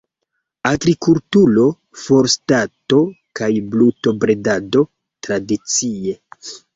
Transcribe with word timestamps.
Agrikulturo, 0.67 1.65
forstado 2.03 3.01
kaj 3.41 3.49
brutobredado 3.75 4.83
tradicie. 5.29 6.15